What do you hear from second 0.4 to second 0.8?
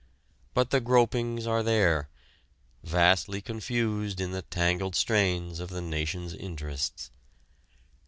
But